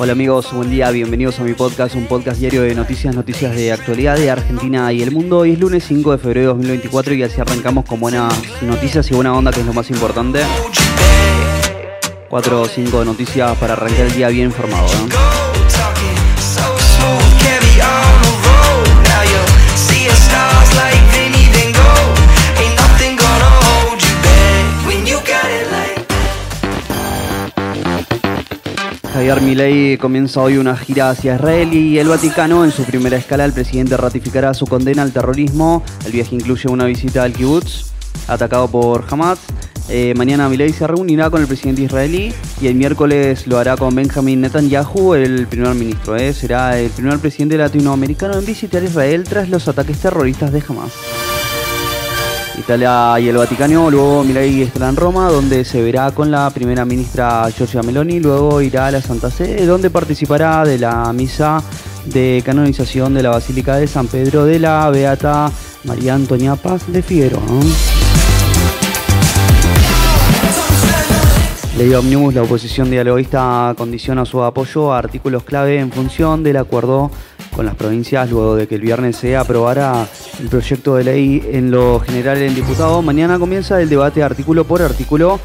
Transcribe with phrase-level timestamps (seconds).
[0.00, 3.72] Hola amigos, buen día, bienvenidos a mi podcast, un podcast diario de noticias, noticias de
[3.72, 5.38] actualidad de Argentina y el mundo.
[5.38, 9.14] Hoy es lunes 5 de febrero de 2024 y así arrancamos con buenas noticias y
[9.14, 10.42] buena onda, que es lo más importante.
[12.28, 14.86] 4 o 5 noticias para arrancar el día bien informado.
[29.28, 32.64] Javier Milei comienza hoy una gira hacia Israel y el Vaticano.
[32.64, 35.82] En su primera escala, el presidente ratificará su condena al terrorismo.
[36.06, 37.92] El viaje incluye una visita al kibbutz,
[38.26, 39.38] atacado por Hamas.
[39.90, 42.32] Eh, mañana Milei se reunirá con el presidente israelí
[42.62, 46.16] y el miércoles lo hará con Benjamin Netanyahu, el primer ministro.
[46.16, 46.32] Eh.
[46.32, 50.92] Será el primer presidente latinoamericano en visitar Israel tras los ataques terroristas de Hamas.
[52.58, 56.84] Italia y el Vaticano, luego Milei estará en Roma, donde se verá con la primera
[56.84, 61.62] ministra Giorgia Meloni, luego irá a la Santa Sede, donde participará de la misa
[62.06, 65.50] de canonización de la Basílica de San Pedro de la Beata
[65.84, 67.42] María Antonia Paz de Figueroa.
[71.76, 77.12] Ley Omnibus, la oposición dialoguista condiciona su apoyo a artículos clave en función del acuerdo
[77.58, 80.06] con las provincias luego de que el viernes se aprobara
[80.38, 83.02] el proyecto de ley en lo general en diputado.
[83.02, 85.40] Mañana comienza el debate artículo por artículo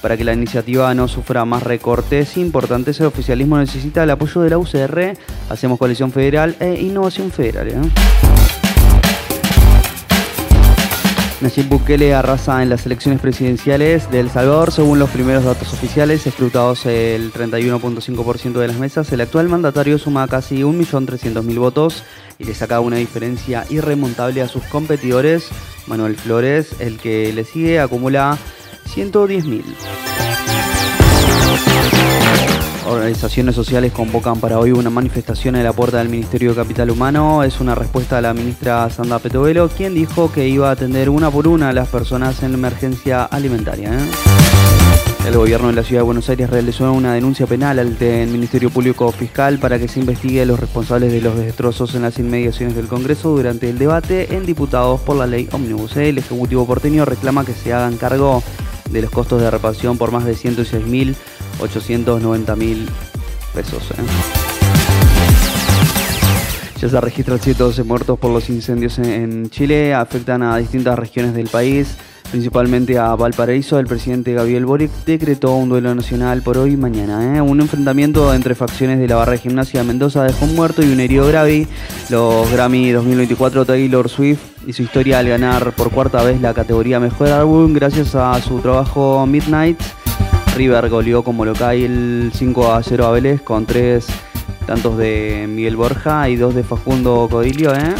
[0.00, 2.98] para que la iniciativa no sufra más recortes importantes.
[3.00, 5.12] El oficialismo necesita el apoyo de la UCR,
[5.50, 7.68] Hacemos Coalición Federal e Innovación Federal.
[7.68, 8.47] ¿eh?
[11.40, 14.72] Nayib Bukele arrasa en las elecciones presidenciales de El Salvador.
[14.72, 20.26] Según los primeros datos oficiales, escrutados el 31.5% de las mesas, el actual mandatario suma
[20.26, 22.02] casi 1.300.000 votos
[22.40, 25.48] y le saca una diferencia irremontable a sus competidores.
[25.86, 28.36] Manuel Flores, el que le sigue, acumula
[28.92, 29.62] 110.000.
[32.88, 37.42] Organizaciones sociales convocan para hoy una manifestación en la puerta del Ministerio de Capital Humano.
[37.42, 41.30] Es una respuesta a la ministra Sandra Petovelo, quien dijo que iba a atender una
[41.30, 43.92] por una a las personas en emergencia alimentaria.
[43.92, 44.00] ¿eh?
[45.26, 47.94] El gobierno de la Ciudad de Buenos Aires realizó una denuncia penal al
[48.28, 52.18] Ministerio Público Fiscal para que se investigue a los responsables de los destrozos en las
[52.18, 55.94] inmediaciones del Congreso durante el debate en diputados por la ley Omnibus.
[55.98, 58.42] El Ejecutivo porteño reclama que se hagan cargo
[58.90, 61.16] de los costos de reparación por más de 106.890 mil
[63.54, 63.90] pesos.
[63.90, 64.02] ¿eh?
[66.80, 71.48] Ya se registran 112 muertos por los incendios en Chile, afectan a distintas regiones del
[71.48, 71.96] país
[72.30, 77.36] principalmente a Valparaíso, el presidente Gabriel Boric decretó un duelo nacional por hoy y mañana.
[77.36, 77.40] ¿eh?
[77.40, 80.92] Un enfrentamiento entre facciones de la barra de gimnasia de Mendoza dejó un muerto y
[80.92, 81.66] un herido grave.
[82.10, 87.00] Los Grammy 2024 Taylor Swift y su historia al ganar por cuarta vez la categoría
[87.00, 89.80] Mejor Álbum gracias a su trabajo Midnight.
[90.58, 94.08] River goleó como local el 5 a 0 a Vélez con tres
[94.66, 97.72] tantos de Miguel Borja y dos de Facundo Codilio.
[97.76, 97.94] ¿eh?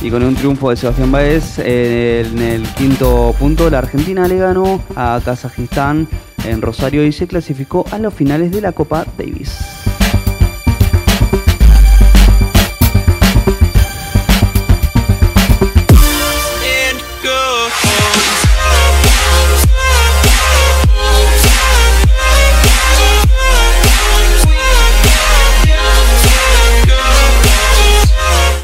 [0.00, 4.80] Y con un triunfo de Sebastián Baez en el quinto punto, la Argentina le ganó
[4.94, 6.06] a Kazajistán
[6.44, 9.79] en Rosario y se clasificó a los finales de la Copa Davis.